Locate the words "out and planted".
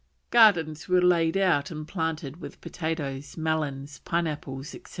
1.37-2.37